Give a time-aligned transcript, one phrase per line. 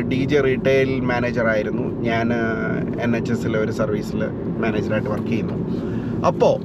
[0.00, 2.32] D J retail മാനേജറായിരുന്നു ഞാൻ
[3.00, 4.22] N H എസിലെ ഒരു സർവീസിൽ
[4.64, 5.58] മാനേജറായിട്ട് വർക്ക് ചെയ്യുന്നു.
[6.26, 6.56] അപ്പോൾ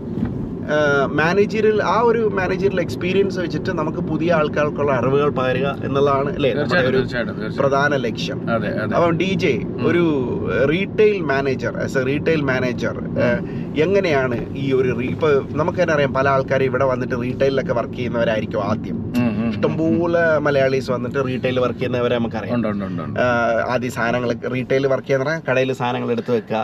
[1.20, 6.54] മാനേജറിൽ ആ ഒരു മാനേജറിൽ എക്സ്പീരിയൻസ് വെച്ചിട്ട് നമുക്ക് പുതിയ ആൾക്കാർക്കുള്ള അറിവുകൾ പകരുക എന്നുള്ളതാണ് അല്ലേ?
[6.54, 7.00] നമ്മുടെ ഒരു
[7.58, 8.40] പ്രധാന ലക്ഷ്യം.
[8.96, 9.54] അപ്പം ഡി ജെ
[9.90, 10.04] ഒരു
[10.72, 12.98] retail manager as a retail manager
[13.86, 19.00] എങ്ങനെയാണ് ഈ ഒരു ഇപ്പൊ നമുക്ക് തന്നെ അറിയാം പല ആൾക്കാരും ഇവിടെ വന്നിട്ട് റീറ്റെയിലൊക്കെ വർക്ക് ചെയ്യുന്നവരായിരിക്കും ആദ്യം.
[19.60, 22.62] ഇഷ്ടംപോലെ മലയാളീസ് വന്നിട്ട് റീറ്റെയിൽ വർക്ക് ചെയ്യുന്നവരെ നമുക്കറിയാം.
[23.74, 26.62] ആദ്യം സാധനങ്ങൾ റീറ്റെയിൽ വർക്ക് ചെയ്യുന്ന കടയിൽ സാധനങ്ങൾ എടുത്ത് വെക്കുക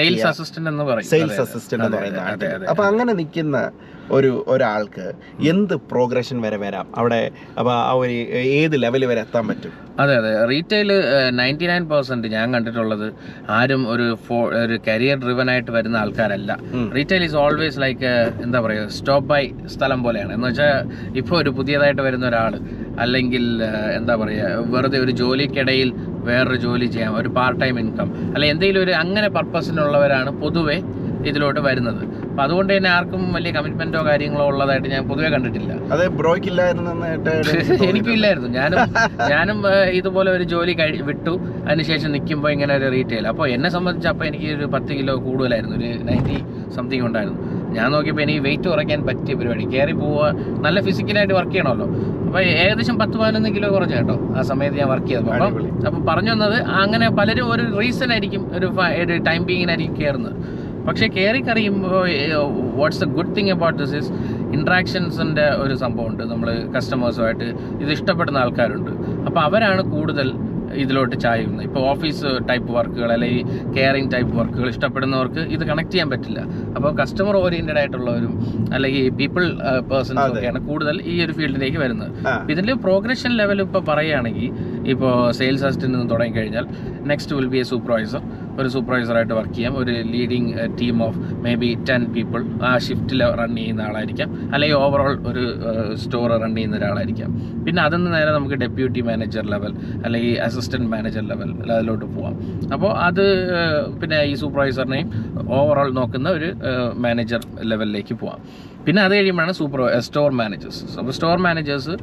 [0.00, 1.08] സെയിൽസ് അസിസ്റ്റന്റ് എന്ന് പറയും.
[1.12, 2.50] സെയിൽസ് അസിസ്റ്റന്റ് എന്ന് അതെ, പറയുന്ന അതെ, ആൾക്ക്.
[2.58, 3.56] അതെ, അപ്പൊ അങ്ങനെ നിൽക്കുന്ന
[4.10, 5.12] ഒരു ഒരാൾക്ക്
[5.48, 6.86] എന്ത് പ്രോഗ്രഷൻ വരെ വരാം?
[6.96, 9.72] അവിടെ അപ്പോൾ ആ ഒരു ഏത് ലെവൽ വരെ എത്താൻ പറ്റും?
[10.00, 10.46] അതെ അതെ.
[10.46, 10.92] റീറ്റെയിൽ
[11.30, 13.12] നയന്റി നയൻ പെർസെന്റ് ഞാൻ കണ്ടിട്ടുള്ളത്
[13.48, 16.58] ആരും ഒരു ഫോ- ഒരു കരിയർ ഡ്രിവൻ ആയിട്ട് വരുന്ന ആൾക്കാരല്ല.
[16.94, 18.04] റീറ്റെയിൽ ഈസ് ഓൾവേസ് ലൈക്ക്
[18.42, 20.34] എന്താ പറയുക സ്റ്റോപ്പ് ബൈ സ്ഥലം പോലെയാണ്.
[20.34, 22.60] എന്ന് വെച്ചാൽ ഇപ്പോൾ ഒരു പുതിയതായിട്ട് വരുന്ന ഒരാൾ
[23.00, 23.62] അല്ലെങ്കിൽ
[23.96, 28.90] എന്താ പറയുക വെറുതെ ഒരു ജോലിക്കിടയിൽ വേറൊരു ജോലി ചെയ്യാം ഒരു പാർട്ട് ടൈം ഇൻകം അല്ലെ എന്തെങ്കിലും ഒരു
[28.90, 30.82] അങ്ങനെ പർപ്പസിനുള്ളവരാണ് പൊതുവെ
[31.28, 32.23] ഇതിലോട്ട് വരുന്നത്.
[32.34, 35.72] അപ്പം അതുകൊണ്ട് തന്നെ ആർക്കും വലിയ കമ്മിറ്റ്മെന്റോ കാര്യങ്ങളോ ഉള്ളതായിട്ട് ഞാൻ പൊതുവെ കണ്ടിട്ടില്ല.
[35.94, 36.92] അത് ബ്രോയ്ക്കില്ലായിരുന്നു
[37.88, 38.78] എനിക്കും ഇല്ലായിരുന്നു ഞാനും
[39.32, 39.58] ഞാനും
[39.98, 41.34] ഇതുപോലെ ഒരു ജോലി കഴി വിട്ടു.
[41.68, 45.76] അതിനുശേഷം നിൽക്കുമ്പോൾ ഇങ്ങനെ ഒരു റീറ്റെയിൽ അപ്പോൾ എന്നെ സംബന്ധിച്ച് അപ്പോൾ എനിക്ക് ഒരു പത്ത് കിലോ കൂടുതലായിരുന്നു.
[45.80, 46.38] ഒരു നയന്റി
[46.78, 47.38] സംതിങ് ഉണ്ടായിരുന്നു.
[47.76, 49.64] ഞാൻ നോക്കിയപ്പോൾ എനിക്ക് വെയിറ്റ് കുറയ്ക്കാൻ പറ്റിയ പരിപാടി.
[49.76, 50.26] കയറി പോവുക
[50.66, 51.86] നല്ല ഫിസിക്കലായിട്ട് വർക്ക് ചെയ്യണമല്ലോ.
[52.26, 54.18] അപ്പോൾ ഏകദേശം പത്ത് പതിനൊന്ന് കിലോ കുറഞ്ഞു കേട്ടോ.
[54.38, 55.70] ആ സമയത്ത് ഞാൻ വർക്ക് ചെയ്തപ്പോൾ അപ്പം.
[55.86, 60.36] അപ്പം പറഞ്ഞു വന്നത് അങ്ങനെ പലരും ഒരു റീസൺ ആയിരിക്കും ഒരു ടൈം ബീങ്ങിനായിരിക്കും കയറുന്നത്
[60.88, 61.94] പക്ഷേ കയറി കറിയുമ്പോൾ
[62.80, 64.10] what's a good thing about this is
[64.56, 66.24] ഇൻട്രാക്ഷൻസിന്റെ ഒരു സംഭവമുണ്ട്.
[66.32, 67.46] നമ്മൾ കസ്റ്റമേഴ്സുമായിട്ട്
[67.82, 68.92] ഇത് ഇഷ്ടപ്പെടുന്ന ആൾക്കാരുണ്ട്.
[69.28, 70.28] അപ്പോൾ അവരാണ് കൂടുതൽ
[70.82, 71.64] ഇതിലോട്ട് ചായുന്നത്.
[71.66, 73.42] ഇപ്പോൾ ഓഫീസ് ടൈപ്പ് വർക്കുകൾ അല്ലെങ്കിൽ
[73.74, 76.40] കെയറിങ് ടൈപ്പ് വർക്കുകൾ ഇഷ്ടപ്പെടുന്നവർക്ക് ഇത് കണക്ട് ചെയ്യാൻ പറ്റില്ല.
[76.76, 78.32] അപ്പോൾ കസ്റ്റമർ ഓറിയന്റഡ് ആയിട്ടുള്ളവരും
[78.74, 79.44] അല്ലെങ്കിൽ പീപ്പിൾ
[79.90, 80.24] പേഴ്സൺസ്.
[80.30, 82.10] ഒക്കെയാണ് കൂടുതൽ ഈ ഒരു ഫീൽഡിലേക്ക് വരുന്നത്.
[82.54, 84.48] ഇതിൽ പ്രോഗ്രഷൻ ലെവൽ ഇപ്പോൾ പറയുകയാണെങ്കിൽ
[84.94, 86.66] ഇപ്പോൾ സെയിൽസ് അസിസ്റ്റന്റ് നിന്ന് തുടങ്ങിക്കഴിഞ്ഞാൽ
[87.12, 88.22] next will be a supervisor
[88.60, 89.76] ഒരു സൂപ്പർവൈസറായിട്ട് വർക്ക് ചെയ്യാം.
[89.78, 91.18] ഒരു leading team of
[91.54, 94.50] maybe ten people ആ ഷിഫ്റ്റിൽ റൺ ചെയ്യുന്ന ആളായിരിക്കാം.
[94.54, 95.44] അല്ലെങ്കിൽ ഓവറോൾ ഒരു
[95.94, 97.30] സ്റ്റോർ റൺ ചെയ്യുന്ന ഒരാളായിരിക്കാം.
[97.66, 99.72] പിന്നെ അതിൽ നിന്ന് നേരെ നമുക്ക് ഡെപ്യൂട്ടി മാനേജർ ലെവൽ
[100.04, 102.34] അല്ലെങ്കിൽ അസിസ്റ്റന്റ് മാനേജർ ലെവൽ അതിലോട്ട് പോവാം.
[102.72, 103.24] അപ്പോൾ അത്
[104.02, 105.08] പിന്നെ ഈ സൂപ്പർവൈസറിനെയും
[105.58, 106.50] ഓവറോൾ നോക്കുന്ന ഒരു
[107.06, 108.40] മാനേജർ ലെവലിലേക്ക് പോവാം.
[108.86, 111.94] പിന്നെ അത് കഴിയുമ്പോഴാണ് സൂപ്പർ സ്റ്റോർ മാനേജേഴ്സ് അപ്പോൾ സ്റ്റോർ മാനേജേഴ്സ്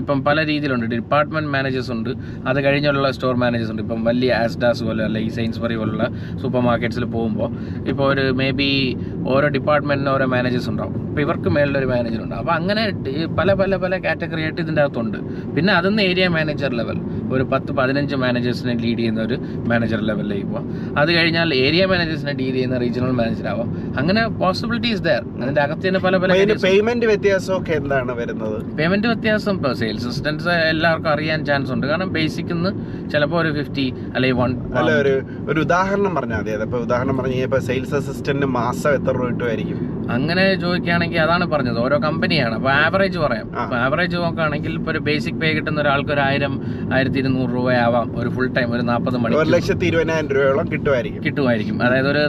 [0.00, 0.86] ഇപ്പം പല രീതിയിലുണ്ട്.
[0.94, 2.10] ഡിപ്പാർട്ട്മെന്റ് മാനേജേഴ്സ് ഉണ്ട്.
[2.48, 3.82] അത് കഴിഞ്ഞുള്ള സ്റ്റോർ മാനേജേഴ്സ് ഉണ്ട്.
[3.82, 6.06] ഇപ്പം വലിയ ആസ്ഡാസ് പോലെ അല്ലെങ്കിൽ സൈൻസ്ബറി പോലുള്ള
[6.42, 7.50] സൂപ്പർ മാർക്കറ്റ്സിൽ പോകുമ്പോൾ
[7.90, 8.70] ഇപ്പോൾ ഒരു മേ ബി
[9.34, 10.96] ഓരോ ഡിപ്പാർട്ട്മെന്റിന് ഓരോ മാനേജേഴ്സ് ഉണ്ടാവും.
[11.08, 12.84] അപ്പോൾ ഇവർക്ക് മേളിലൊരു മാനേജർ ഉണ്ടാവും അപ്പോൾ അങ്ങനെ
[13.38, 15.18] പല പല പല കാറ്റഗറി ആയിട്ട് ഇതിന്റെ അകത്തുണ്ട്.
[15.56, 17.00] പിന്നെ അതിന്ന് ഏരിയ മാനേജർ ലെവൽ
[17.34, 19.36] ഒരു പത്ത് പതിനഞ്ച് മാനേജേഴ്സിനെ ലീഡ് ചെയ്യുന്ന ഒരു
[19.70, 23.96] മാനേജർ ലെവലിലേക്ക് പോകാം അത് കഴിഞ്ഞാൽ ഏരിയ മാനേജേഴ്സിനെ ഡീൽ ചെയ്യുന്ന റീജിയണൽ മാനേജർ ആവാം.
[23.98, 28.64] അങ്ങനെ പോസിബിലിറ്റീസ് ദയർ അതിന്റെ അകത്ത് തന്നെ പല പല പേയ്മെന്റ് വ്യത്യാസമൊക്കെ എന്താണ് വരുന്നത്?
[28.64, 31.86] പേയ്മെന്റ് വ്യത്യാസം ഇപ്പോൾ സെയിൽസ് അസിസ്റ്റൻസ് എല്ലാവർക്കും അറിയാൻ ചാൻസ് ഉണ്ട്.
[31.86, 32.54] കാരണം ബേസിക്
[33.12, 36.76] ചിലപ്പോൾ ഒരു ഫിഫ്റ്റി അല്ലെങ്കിൽ വൺ അല്ല ഒരു ഒരു ഉദാഹരണം പറഞ്ഞാൽ മതി.
[36.76, 41.78] ഉദാഹരണം പറഞ്ഞു സെയിൽസ് അസിസ്റ്റന്റ് മാസം എത്ര രൂപ കിട്ടുമായിരിക്കും അങ്ങനെ ചോദിക്കുകയാണെങ്കിൽ അതാണ് പറഞ്ഞത്.
[41.78, 42.54] ഓരോ കമ്പനിയാണ്.
[42.54, 43.46] അപ്പോൾ ആവറേജ് പറയാം.
[43.48, 46.54] അപ്പൊ അപ്പോൾ ആവറേജ് നോക്കുകയാണെങ്കിൽ ഇപ്പോൾ ഒരു ബേസിക് പേ കിട്ടുന്ന ഒരാൾക്ക് ഒരു ആയിരം
[46.94, 48.08] ആയിരത്തി ഇരുന്നൂറ് രൂപയാവാം.
[48.20, 49.46] ഒരു ഫുൾ ടൈം ഒരു നാൽപ്പത് ഒരു മണിക്കൂർ.
[49.56, 51.22] ലക്ഷത്തി ഇരുപതിനായിരം രൂപയോളം കിട്ടുമായിരിക്കും.
[51.24, 51.82] കിട്ടുമായിരിക്കും.
[51.82, 52.22] അതായത് ഒരു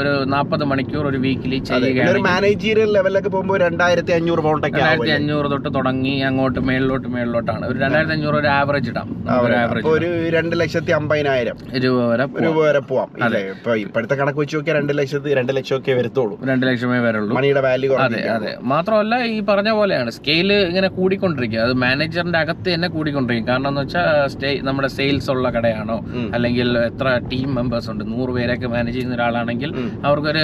[0.00, 5.50] ഒരു നാൽപ്പത് മണിക്കൂർ ഒരു വീക്കിലി ഒരു ചെയ്യുകയാണെങ്കിൽ മാനേജീരിയൽ ലെവലൊക്കെ പോകുമ്പോൾ രണ്ടായിരത്തി അഞ്ഞൂറ് പൗണ്ടൊക്കെ രണ്ടായിരത്തി അഞ്ഞൂറ്
[5.50, 7.64] തൊട്ട് തുടങ്ങി അങ്ങോട്ട് മേളിലോട്ട് മേളിലോട്ടാണ്.
[7.66, 9.08] ഒരു രണ്ടായിരത്തി അഞ്ഞൂറ് ഒരു ആവറേജ് ഇടാം.
[9.40, 11.56] ഒരു ആവറേജ് ഒരു രണ്ട് ലക്ഷത്തി അമ്പതിനായിരം.
[11.84, 13.10] രൂപ വരെ രൂപ വരെ പോവാം.
[13.22, 13.40] അതെ.
[13.56, 16.38] ഇപ്പൊ ഇപ്പോഴത്തെ കണക്ക് വെച്ച് നോക്കിയാൽ രണ്ട് ലക്ഷത്തി രണ്ട് ലക്ഷമൊക്കെ വരത്തുള്ളൂ.
[16.52, 18.52] രണ്ട് ലക്ഷമേ വരുള്ളൂ മണിയുടെ വാല്യൂ അതെ അതെ.
[18.72, 20.10] മാത്രമല്ല ഈ പറഞ്ഞ പോലെയാണ്.
[20.10, 21.60] സ്കെയിൽ ഇങ്ങനെ കൂടിക്കൊണ്ടിരിക്കുക.
[21.60, 23.48] അത് മാനേജറിന്റെ അകത്ത് തന്നെ കൂടിക്കൊണ്ടിരിക്കും.
[23.48, 25.98] കാരണം എന്ന് വെച്ചാൽ സ്റ്റേ നമ്മുടെ സെയിൽസ് ഉള്ള കടയാണോ?
[26.34, 28.04] അല്ലെങ്കിൽ എത്ര ടീം മെമ്പേഴ്സ് ഉണ്ട്?
[28.12, 29.72] നൂറ് പേരൊക്കെ മാനേജ് ചെയ്യുന്ന ഒരാളാണെങ്കിൽ
[30.04, 30.42] അവർക്കൊരു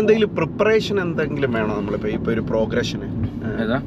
[0.00, 2.08] എന്തെങ്കിലും പ്രിപ്പറേഷൻ എന്തെങ്കിലും വേണോ നമ്മളിപ്പോ?
[2.08, 3.08] ഇപ്പൊ ഒരു പ്രോഗ്രഷന്
[3.64, 3.78] ഏതാ?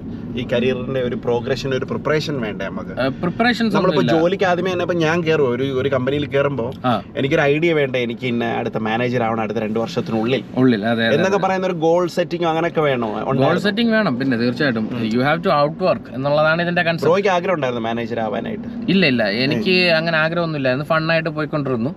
[0.42, 2.94] ഈ കരിയറിന്റെ ഒരു പ്രോഗ്രഷൻ ഒരു പ്രിപ്പറേഷൻ വേണ്ടേ നമുക്ക്?
[3.22, 6.94] പ്രിപ്പറേഷൻ നമ്മളിപ്പോ ജോലിക്ക് ആദ്യമേ തന്നെ ഇപ്പൊ ഞാൻ കയറും ഒരു ഒരു കമ്പനിയിൽ കയറുമ്പോൾ ആ.
[7.20, 8.00] എനിക്കൊരു ഐഡിയ വേണ്ടേ?
[8.00, 10.44] എനിക്ക് ഇന്ന അടുത്ത മാനേജർ ആവണം അടുത്ത രണ്ട് വർഷത്തിനുള്ളിൽ.
[10.62, 13.10] ഉള്ളിൽ അതെ എന്നൊക്കെ പറയുന്ന ഒരു ഗോൾ സെറ്റിംഗ് അങ്ങനെയൊക്കെ വേണോ?
[13.44, 14.14] ഗോൾ സെറ്റിംഗ് വേണം.
[14.20, 18.68] പിന്നെ തീർച്ചയായിട്ടും you have to out work എന്നുള്ളതാണ് ഇതിന്റെ കൺസെപ്റ്റ് ആഗ്രഹം ഉണ്ടായിരുന്നു മാനേജർ ആവാനായിട്ട്.
[18.94, 19.24] ഇല്ല ഇല്ല.
[19.46, 20.88] എനിക്ക് അങ്ങനെ ആഗ്രഹമൊന്നുമില്ലായിരുന്നു.
[20.92, 21.92] ഫണ്ണായിട്ട് പോയിക്കൊണ്ടിരുന്നു.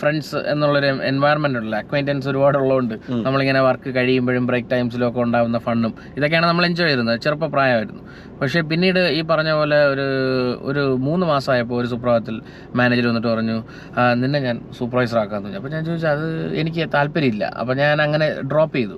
[0.00, 1.78] ഫ്രണ്ട്സ് എന്നുള്ളൊരു എൻവയറമെന്റ് ഉണ്ടല്ലോ.
[1.78, 2.94] അക്വൈന്റൻസ് ഒരുപാട് ഉള്ളതുകൊണ്ട്.
[3.26, 6.94] നമ്മളിങ്ങനെ വർക്ക് കഴിയുമ്പോഴും ബ്രേക്ക് ടൈംസിലും ഒക്കെ ഉണ്ടാകുന്ന ഫണ്ണും ഇതൊക്കെയാണ് നമ്മൾ എൻജോയ്
[7.40, 7.60] ചെയ്തിരുന്നത്
[7.90, 8.02] ചെറുപ്പപ്രായമായിരുന്നു
[8.40, 10.06] പക്ഷേ പിന്നീട് ഈ പറഞ്ഞ പോലെ ഒരു
[10.70, 12.42] ഒരു മൂന്ന് മാസമായപ്പോൾ ഒരു സുപ്രഭാതത്തിൽ
[12.78, 13.62] മാനേജർ വന്നിട്ട് പറഞ്ഞു
[14.20, 15.58] നിന്നെ ഞാൻ സൂപ്പർവൈസർ ആക്കാമെന്ന് പറഞ്ഞു.
[15.58, 17.44] അപ്പോൾ ഞാൻ ചോദിച്ചു അത് എനിക്ക് താല്പര്യമില്ല.
[17.60, 18.96] അപ്പോൾ ഞാൻ അങ്ങനെ ഡ്രോപ്പ് ചെയ്തു.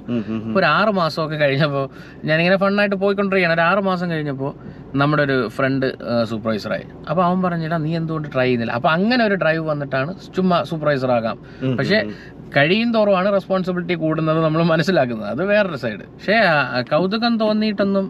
[0.58, 1.88] ഒരു ആറ് മാസമൊക്കെ കഴിഞ്ഞപ്പോൾ
[2.24, 3.56] ഞാനിങ്ങനെ ഫണ്ണായിട്ട് പോയിക്കൊണ്ടിരിക്കുകയാണ്.
[3.58, 4.52] ഒരു ആറ് മാസം കഴിഞ്ഞപ്പോൾ
[4.94, 5.86] നമ്മുടെ ഒരു ഫ്രണ്ട്
[6.30, 8.72] സൂപ്പർവൈസറായി അപ്പോൾ അവൻ പറഞ്ഞില്ല നീ എന്തുകൊണ്ട് ട്രൈ ചെയ്യുന്നില്ല?
[8.72, 11.38] അപ്പോൾ അങ്ങനെ ഒരു ഡ്രൈവ് വന്നിട്ടാണ് ചുമ്മാ സൂപ്പർവൈസർ ആകാം.
[11.80, 12.00] പക്ഷേ
[12.56, 15.28] കഴിയും തോറുമാണ് റെസ്പോൺസിബിലിറ്റി കൂടുന്നത് നമ്മൾ മനസ്സിലാക്കുന്നത്.
[15.34, 16.38] അത് വേറൊരു സൈഡ് പക്ഷേ
[16.90, 18.06] കൗതുകം തോന്നിയിട്ടൊന്നും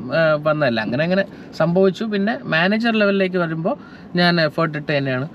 [0.46, 0.80] വന്നതല്ല.
[0.80, 1.24] അങ്ങനെ അങ്ങനെ
[1.56, 2.04] സംഭവിച്ചു.
[2.04, 3.76] പിന്നെ മാനേജർ ലെവലിലേക്ക് വരുമ്പോൾ
[4.16, 5.28] ഞാൻ എഫേർട്ട് ഇട്ട് തന്നെയാണ്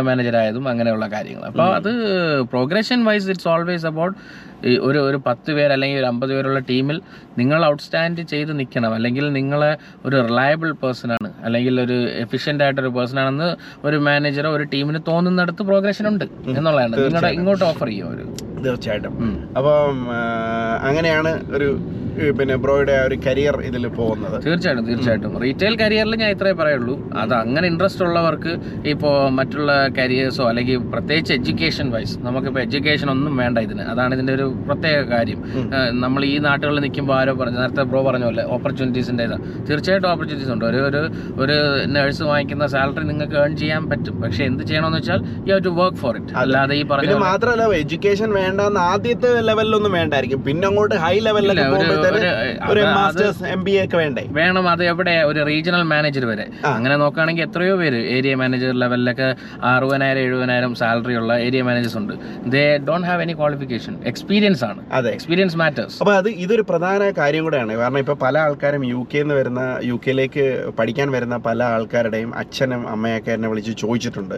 [0.00, 1.44] മാനേജറായതും അങ്ങനെയുള്ള കാര്യങ്ങൾ.
[1.46, 1.90] അപ്പോൾ അത്
[2.52, 4.16] progression wise it's always about
[4.80, 6.98] ഒരു ഒരു പത്ത് പേർ അല്ലെങ്കിൽ ഒരു അമ്പത് പേരുള്ള ടീമിൽ
[7.38, 8.94] നിങ്ങൾ ഔട്ട്സ്റ്റാൻഡ് ചെയ്ത് നിൽക്കണം.
[8.94, 9.60] അല്ലെങ്കിൽ നിങ്ങൾ
[10.06, 11.30] ഒരു റിലയബിൾ പേഴ്സണാണ് ആണ്.
[11.46, 13.48] അല്ലെങ്കിൽ ഒരു എഫിഷ്യന്റ് ആയിട്ടൊരു പേഴ്സൺ ആണെന്ന്
[13.86, 16.94] ഒരു മാനേജറോ ഒരു ടീമിന് തോന്നുന്നിടത്ത് പ്രോഗ്രഷൻ ഉണ്ട് എന്നുള്ളതാണ്.
[16.96, 18.24] നിങ്ങളുടെ ഇങ്ങോട്ട് ഓഫർ ചെയ്യും ഒരു?
[18.64, 19.14] തീർച്ചയായിട്ടും.
[19.56, 19.98] അപ്പം
[20.88, 21.68] അങ്ങനെയാണ് ഒരു
[22.38, 24.36] പിന്നെ ബ്രോയുടെ ഒരു കരിയർ ഇതിൽ പോകുന്നത്.
[24.46, 25.32] തീർച്ചയായിട്ടും തീർച്ചയായിട്ടും.
[25.44, 26.94] റീറ്റെയിൽ കരിയറിൽ ഞാൻ ഇത്രേ പറയുള്ളൂ.
[27.22, 28.52] അത് അങ്ങനെ ഇൻട്രസ്റ്റ് ഉള്ളവർക്ക്
[28.92, 33.84] ഇപ്പോൾ മറ്റുള്ള കരിയേഴ്സോ അല്ലെങ്കിൽ പ്രത്യേകിച്ച് എഡ്യൂക്കേഷൻ വൈസ് നമുക്കിപ്പോൾ എഡ്യൂക്കേഷൻ ഒന്നും വേണ്ട ഇതിന്.
[33.92, 35.40] അതാണ് ഇതിന്റെ ഒരു പ്രത്യേക കാര്യം.
[36.04, 40.66] നമ്മൾ ഈ നാട്ടുകളിൽ നിൽക്കുമ്പോൾ ആരോ പറഞ്ഞു നേരത്തെ ബ്രോ പറഞ്ഞ പോലെ ഓപ്പർച്യൂണിറ്റീസിന്റെ ഇതാണ് തീർച്ചയായിട്ടും ഓപ്പർച്യൂണിറ്റീസ് ഉണ്ട്.
[40.70, 41.02] ഒരു ഒരു
[41.44, 41.56] ഒരു
[41.96, 44.16] നേഴ്സ് വാങ്ങിക്കുന്ന സാലറി നിങ്ങൾക്ക് ഏൺ ചെയ്യാൻ പറ്റും.
[44.24, 48.30] പക്ഷേ എന്ത് ചെയ്യണമെന്ന് വെച്ചാൽ you have to work for it അല്ലാതെ ഈ പറഞ്ഞ മാത്രമല്ല എഡ്യൂക്കേഷൻ
[48.40, 50.42] വേണ്ടെന്ന് ആദ്യത്തെ ലെവലിലൊന്നും വേണ്ടായിരിക്കും.
[50.48, 51.64] പിന്നെ അങ്ങോട്ട് ഹൈ ലെവലിലൊക്കെ
[52.08, 54.26] ഒരു- മാസ്റ്റേഴ്സ് എം ബി എ ഒക്കെ വേണ്ടേ?
[54.30, 55.22] വേണം അത് എവിടെ?
[55.22, 56.46] ഒരു റീജിയണൽ മാനേജർ വരെ.
[56.64, 62.14] അങ്ങനെ നോക്കുകയാണെങ്കിൽ എത്രയോ പേര് ഏരിയ മാനേജർ ലെവലിലൊക്കെ അറുപതിനായിരം എഴുപതിനായിരം സാലറി ഉള്ള ഏരിയ മാനേജേഴ്സ് ഉണ്ട്.
[62.46, 64.82] They don't have any qualification experience ആണ്.
[64.92, 65.10] അതെ.
[65.10, 67.72] എക്സ്പീരിയൻസ് മാറ്റേഴ്സ് അപ്പൊ അത് ഇതൊരു പ്രധാന കാര്യം കൂടെയാണ്.
[67.76, 72.88] കാരണം ഇപ്പൊ പല ആൾക്കാരും യു കെയിൽ നിന്ന് വരുന്ന യു കെയിലേക്ക് പഠിക്കാൻ വരുന്ന പല ആൾക്കാരുടെയും അച്ഛനും
[72.88, 74.34] അമ്മയൊക്കെ എന്നെ വിളിച്ച് ചോദിച്ചിട്ടുണ്ട്.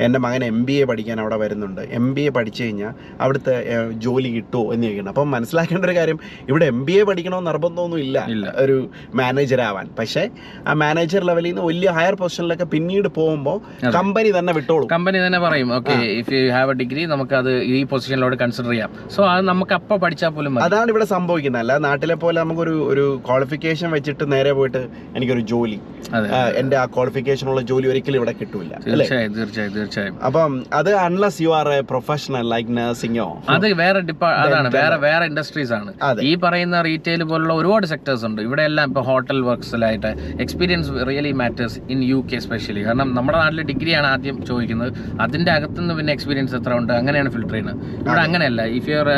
[0.00, 1.80] എന്റെ മകൻ എം ബി എ പഠിക്കാൻ അവിടെ വരുന്നുണ്ട്.
[1.90, 3.54] എം ബി എ പഠിച്ചു കഴിഞ്ഞാൽ അവിടുത്തെ
[3.90, 6.18] ജോലി കിട്ടുമോ എന്ന് ചോദിക്കണം അപ്പം മനസ്സിലാക്കേണ്ട ഒരു കാര്യം
[6.48, 8.26] ഇവിടെ എം ബി എ പഠിക്കണമെന്ന് നിർബന്ധമൊന്നും ഇല്ല.
[8.56, 9.88] ഒരു മാനേജർ ആവാൻ.
[9.98, 10.30] പക്ഷേ
[10.68, 13.58] ആ മാനേജർ ലെവലിൽ നിന്ന് വലിയ ഹയർ പൊസിഷനിലൊക്കെ പിന്നീട് പോകുമ്പോൾ
[13.94, 14.86] കമ്പനി തന്നെ വിട്ടോളൂ.
[14.86, 18.90] കമ്പനി തന്നെ പറയും okay if you have a degree നമുക്ക് അത് ഈ പൊസിഷനിലോട്ട് കൺസിഡർ ചെയ്യാം.
[19.16, 21.62] സോ അത് നമുക്ക് അപ്പം പഠിച്ചാൽ പോലും അതാണ് ഇവിടെ സംഭവിക്കുന്നത്.
[21.62, 24.82] അല്ല നാട്ടിലെ പോലെ നമുക്കൊരു ഒരു ക്വാളിഫിക്കേഷൻ വെച്ചിട്ട് നേരെ പോയിട്ട്
[25.16, 25.80] എനിക്കൊരു ജോലി.
[26.14, 26.18] ആ,
[26.48, 28.72] എന്റെ ആ ക്വാളിഫിക്കേഷനുള്ള ജോലി ഒരിക്കലും ഇവിടെ കിട്ടൂല.
[28.86, 30.16] തീർച്ചയായും തീർച്ചയായും തീർച്ചയായും.
[30.28, 30.50] അപ്പം
[30.80, 34.00] അത് unless you are a professional like നഴ്സിംഗോ അത് വേറെ
[34.44, 35.90] അതാണ് വേറെ വേറെ ഇൻഡസ്ട്രീസ് ആണ്.
[36.30, 38.40] ഈ പറയുന്ന റീറ്റെയിൽ പോലുള്ള ഒരുപാട് സെക്ടേഴ്സ് ഉണ്ട്.
[38.48, 40.10] ഇവിടെ എല്ലാം ഇപ്പോൾ hotel വർക്ക്സിലായിട്ട്
[40.44, 44.92] experience really matters in U K specially കാരണം നമ്മുടെ നാട്ടിലെ ഡിഗ്രിയാണ് ആദ്യം ചോദിക്കുന്നത്.
[45.24, 46.92] അതിന്റെ അകത്തുനിന്ന് പിന്നെ എക്സ്പീരിയൻസ് എത്ര ഉണ്ട്?
[47.00, 47.78] അങ്ങനെയാണ് ഫിൽറ്റർ ചെയ്യുന്നത്.
[48.06, 48.62] ഇവിടെ അങ്ങനെയല്ല.
[48.78, 49.10] ഇഫ് യുവർ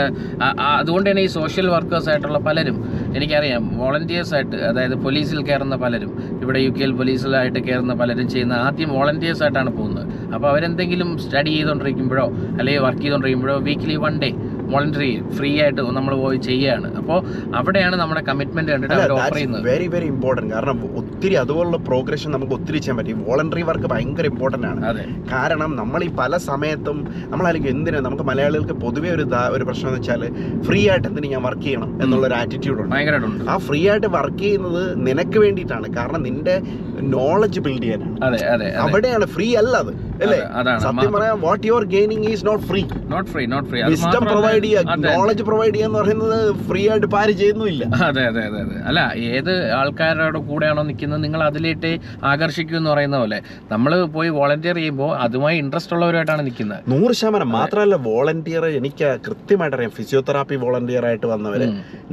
[0.82, 2.78] അതുകൊണ്ട് തന്നെ ഈ സോഷ്യൽ വർക്കേഴ്സ് ആയിട്ടുള്ള പലരും
[3.16, 3.64] എനിക്കറിയാം.
[3.80, 6.12] വോളണ്ടിയേഴ്സായിട്ട് അതായത് പോലീസിൽ കയറുന്ന പലരും
[6.42, 10.06] ഇവിടെ യു കെ കെയിൽ പോലീസിലായിട്ട് കയറുന്ന പലരും ചെയ്യുന്ന ആദ്യം വോളണ്ടിയേഴ്സായിട്ടാണ് പോകുന്നത്.
[10.34, 12.26] അപ്പോൾ അവരെന്തെങ്കിലും സ്റ്റഡി ചെയ്തുകൊണ്ടിരിക്കുമ്പോഴോ
[12.58, 14.30] അല്ലെങ്കിൽ work ചെയ്തുകൊണ്ടിരിക്കുമ്പോഴോ weekly one day
[14.72, 16.88] voluntary free ആയിട്ട് നമ്മൾ പോയി ചെയ്യുകയാണ്.
[17.00, 17.18] അപ്പോൾ
[17.60, 19.62] അവിടെയാണ് നമ്മുടെ കമ്മിറ്റ്മെന്റ് കണ്ടിട്ട് അവർ ഓഫർ ചെയ്യുന്നത്.
[19.70, 23.20] വെരി വെരി ഇമ്പോർട്ടന്റ് കാരണം ഒത്തിരി അതുപോലുള്ള പ്രോഗ്രഷൻ നമുക്ക് ഒത്തിരി ചെയ്യാൻ പറ്റും.
[23.28, 24.80] വോളണ്ടറി വർക്ക് ഭയങ്കര ഇമ്പോർട്ടന്റ് ആണ്.
[25.32, 26.98] കാരണം നമ്മൾ ഈ പല സമയത്തും
[27.32, 29.26] നമ്മളായിരിക്കും എന്തിനാ നമുക്ക് മലയാളികൾക്ക് പൊതുവേ ഒരു
[29.56, 30.22] ഒരു പ്രശ്നം എന്ന് വെച്ചാൽ
[30.66, 32.94] ഫ്രീ ആയിട്ട് എന്തിനു ഞാൻ വർക്ക് ചെയ്യണം എന്നുള്ള ഒരു ആറ്റിറ്റ്യൂഡ് ഉണ്ട്.
[33.50, 35.86] ആ ഫ്രീ ആയിട്ട് വർക്ക് ചെയ്യുന്നത് നിനക്ക് വേണ്ടിയിട്ടാണ്.
[35.98, 36.56] കാരണം നിന്റെ
[37.14, 38.16] നോളജ് ബിൽഡ് ചെയ്യാനാണ്.
[38.84, 39.92] അവിടെയാണ് ഫ്രീ അല്ല അത്.
[40.22, 40.38] അല്ലേ?
[40.58, 40.80] അതാണ്.
[40.80, 41.62] സത്യം പറയാം what
[41.94, 42.80] gaining is not free
[43.12, 46.36] not free not free wisdom provide ചെയ്യുക നോളജ് പ്രൊവൈഡ് ചെയ്യുക എന്ന് പറയുന്നത്
[46.68, 48.76] ഫ്രീ ആയിട്ട് പാര് ചെയ്യുന്നില്ല അതെ അതെ അതെ അതെ.
[48.88, 49.00] അല്ല
[49.34, 51.90] ഏത് ആൾക്കാരുടെ കൂടെയാണോ നിൽക്കുന്നത് നിങ്ങൾ അതിലേട്ട്
[52.32, 53.38] ആകർഷിക്കും എന്ന് പറയുന്ന പോലെ.
[53.72, 56.82] നമ്മൾ പോയി വോളണ്ടിയർ ചെയ്യുമ്പോൾ അതുമായി ഇൻട്രസ്റ്റ് ഉള്ളവരുമായിട്ടാണ് നിൽക്കുന്നത്.
[56.94, 57.50] നൂറ് ശതമാനം.
[57.58, 61.68] മാത്രമല്ല വോളണ്ടിയർ എനിക്ക് കൃത്യമായിട്ട് അറിയാം ഫിസിയോതെറാപ്പി വോളണ്ടിയർ ആയിട്ട് വന്നവര്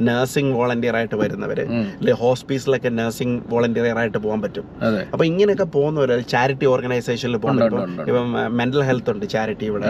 [0.08, 1.66] നഴ്സിംഗ് വോളണ്ടിയർ ആയിട്ട് വരുന്നവര്.
[2.00, 4.66] അല്ലെ ഹോസ്പിറ്റലിലൊക്കെ നഴ്സിംഗ് വോളണ്ടിയർ ആയിട്ട് പോകാൻ പറ്റും.
[5.14, 7.80] അപ്പൊ ഇങ്ങനെയൊക്കെ പോകുന്നവര് ചാരിറ്റി ഓർഗനൈസേഷനിൽ പോകാൻ പറ്റും.
[8.08, 9.86] ഇപ്പം മെന്റൽ ഹെൽത്ത് ഉണ്ട് ചാരിറ്റി ഇവിടെ.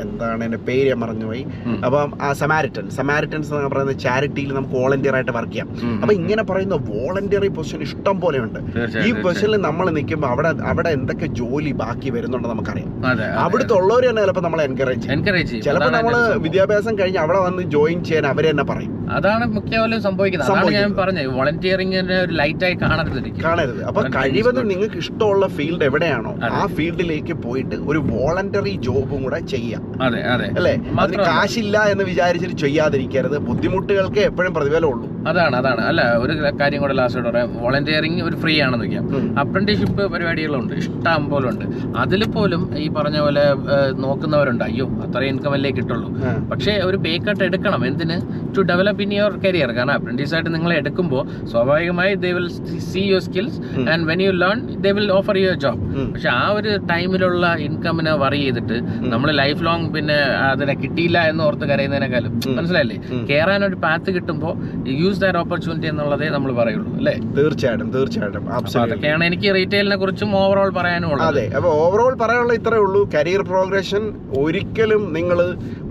[0.00, 1.46] എന്താണ് എന്റെ പേര് ഞാൻ മറന്നുപോയി.
[1.84, 5.68] അപ്പം ആ സമാരിറ്റൻ സമാരിറ്റൻസ് എന്ന് പറയുന്നത് ചാരിറ്റിയിൽ നമുക്ക് വോളണ്ടിയർ ആയിട്ട് വർക്ക് ചെയ്യാം.
[6.02, 8.58] അപ്പൊ ഇങ്ങനെ പറയുന്ന വോളണ്ടിയറി പൊസിഷൻ ഇഷ്ടം പോലെ ഉണ്ട്.
[9.06, 13.06] ഈ പൊസിഷനിൽ നമ്മൾ നിൽക്കുമ്പോൾ അവിടെ അവിടെ എന്തൊക്കെ ജോലി ബാക്കി വരുന്നുണ്ടെന്ന് നമുക്കറിയാം.
[13.38, 16.38] അവിടുത്തെ ഉള്ളവർ തന്നെ ചിലപ്പോൾ നമ്മളെ എൻകറേജ് എൻകറേജ് ചിലപ്പോൾ നമ്മൾ നമ്മൾ.
[16.38, 19.06] വിദ്യാഭ്യാസം കഴിഞ്ഞ് അവിടെ വന്ന് ജോയിൻ ചെയ്യാൻ അവർ തന്നെ പറയും.
[19.10, 20.50] അതാണ് മുഖ്യമായും സംഭവിക്കുന്നത്.
[20.50, 20.96] അതാണ് ഞാൻ.
[20.96, 21.26] പറഞ്ഞത്.
[21.26, 23.84] വോളണ്ടിയറിങ്ങിനെ ഒരു ലൈറ്റായി കാണരുത് കാണരുത്.
[23.84, 26.32] അപ്പൊ കഴിവതും നിങ്ങൾക്ക് ഇഷ്ടമുള്ള ഫീൽഡ് എവിടെയാണോ.
[26.50, 30.02] ആ ഫീൽഡിലേക്ക് പോയിട്ട് ഒരു വോളണ്ടറി ജോബും കൂടെ ചെയ്യാം.
[30.58, 30.74] അല്ലേ?
[31.00, 33.38] അതിന് കാശില്ല എന്ന് വിചാരിച്ചിട്ട് ചെയ്യാതിരിക്കരുത്.
[33.38, 35.09] ബുദ്ധിമുട്ടുകൾക്ക് എപ്പോഴും പ്രതിഫലം ഉള്ളൂ.
[35.28, 35.80] അതാണ് അതാണ്.
[35.80, 37.48] അല്ല ഒരു കാര്യം കൂടെ ലാസ്റ്റ് പറയാം.
[37.62, 39.06] വോളണ്ടിയറിങ് ഒരു ഫ്രീ ആണെന്ന് വെക്കാം
[39.40, 40.74] അപ്രന്റിഷിപ്പ് പരിപാടികളുണ്ട്.
[40.74, 41.64] ഇഷ്ടം പോലെ ഉണ്ട്
[41.98, 43.44] അതിൽ പോലും ഈ പറഞ്ഞ പോലെ
[44.04, 44.64] നോക്കുന്നവരുണ്ട്.
[44.64, 46.08] അയ്യോ അത്ര ഇൻകം അല്ലേ കിട്ടുള്ളൂ.
[46.52, 47.86] പക്ഷേ ഒരു പേ കട്ട് എടുക്കണം.
[47.86, 48.16] എന്തിന്?
[48.56, 52.48] To develop in your career കാരണം അപ്രന്റീസ് ആയിട്ട് നിങ്ങൾ എടുക്കുമ്പോൾ സ്വാഭാവികമായി they will
[52.78, 53.60] see your skills
[53.92, 55.82] and when you learn they will offer your job.
[56.12, 58.78] പക്ഷെ ആ ഒരു ടൈമിലുള്ള ഇൻകമിനെ വറി ചെയ്തിട്ട്
[59.12, 60.18] നമ്മൾ ലൈഫ് ലോങ് പിന്നെ
[60.50, 62.32] അതിനെ കിട്ടിയില്ല എന്ന് ഓർത്ത് കരയുന്നതിനേക്കാളും.
[62.56, 62.98] മനസ്സിലായില്ലേ?
[63.12, 63.26] ഉം.
[63.30, 64.54] കയറാൻ ഒരു പാത്ത് കിട്ടുമ്പോൾ
[65.10, 67.14] യൂസ് ദാറ്റ് ഓപ്പർച്യൂണിറ്റി എന്നുള്ളതേ നമ്മൾ പറയുള്ളൂ അല്ലേ?
[67.38, 68.44] തീർച്ചയായിട്ടും തീർച്ചയായിട്ടും.
[68.82, 71.24] അതൊക്കെയാണ് എനിക്ക് റീറ്റെയിലിനെ കുറിച്ചും ഓവറോൾ പറയാനുള്ളത്.
[71.28, 73.00] അതെ അപ്പോൾ ഓവറോൾ പറയാനുള്ള ഇത്രേ ഉള്ളൂ.
[73.14, 74.02] കരിയർ പ്രോഗ്രഷൻ
[74.42, 75.38] ഒരിക്കലും നിങ്ങൾ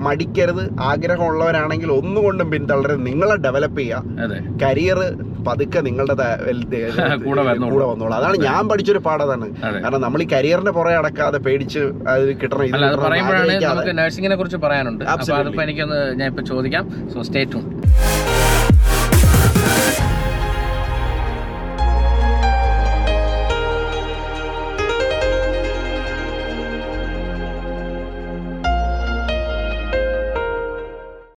[0.07, 0.63] മടിക്കരുത്.
[0.91, 3.01] ആഗ്രഹമുള്ളവരാണെങ്കിൽ ഒന്നുകൊണ്ടും പിന്തള്ളരുത്.
[3.09, 4.99] നിങ്ങളെ ഡെവലപ്പ് ചെയ്യുക കരിയർ
[5.47, 6.25] പതുക്കെ നിങ്ങളുടെ
[7.25, 8.15] കൂടെ വന്നോളും.
[8.17, 9.45] അതാണ് ഞാൻ പഠിച്ചൊരു പാഠതാണ്
[9.83, 11.81] കാരണം നമ്മൾ ഈ കരിയറിന്റെ പുറകെ അടക്കാതെ പേടിച്ച്
[12.13, 15.03] അത് കിട്ടണം ഇത് പറയുമ്പോഴാണ് നമുക്ക് നഴ്സിംഗിനെ കുറിച്ച് പറയാനുണ്ട്.
[15.05, 15.43] അപ്പൊ Absolutely.
[15.43, 16.83] അതിപ്പോ എനിക്കൊന്ന് ഞാൻ ഇപ്പൊ ചോദിക്കാം.
[17.13, 17.65] So stay tune